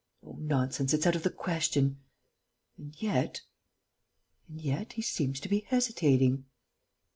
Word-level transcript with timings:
Oh, 0.25 0.31
nonsense 0.39 0.95
it's 0.95 1.05
out 1.05 1.15
of 1.15 1.21
the 1.21 1.29
question!... 1.29 1.99
And 2.75 2.99
yet... 2.99 3.41
and 4.49 4.59
yet... 4.59 4.93
he 4.93 5.03
seems 5.03 5.39
to 5.41 5.47
be 5.47 5.59
hesitating." 5.67 6.45